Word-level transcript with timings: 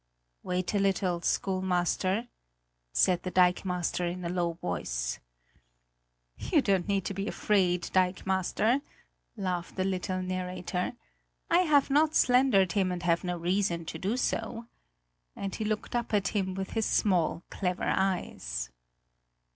"Wait 0.41 0.73
a 0.73 0.79
little, 0.79 1.21
schoolmaster," 1.21 2.27
said 2.91 3.21
the 3.21 3.29
dikemaster 3.29 4.03
in 4.11 4.25
a 4.25 4.29
low 4.29 4.53
voice. 4.53 5.19
"You 6.39 6.59
don't 6.63 6.87
need 6.87 7.05
to 7.05 7.13
be 7.13 7.27
afraid, 7.27 7.81
dikemaster," 7.93 8.81
laughed 9.37 9.75
the 9.75 9.83
little 9.83 10.23
narrator. 10.23 10.93
"I 11.51 11.59
have 11.59 11.91
not 11.91 12.15
slandered 12.15 12.71
him 12.71 12.91
and 12.91 13.03
have 13.03 13.23
no 13.23 13.37
reason 13.37 13.85
to 13.85 13.99
do 13.99 14.17
so" 14.17 14.65
and 15.35 15.53
he 15.53 15.63
looked 15.65 15.95
up 15.95 16.15
at 16.15 16.29
him 16.29 16.55
with 16.55 16.71
his 16.71 16.87
small 16.87 17.43
clever 17.51 17.85
eyes. 17.85 18.71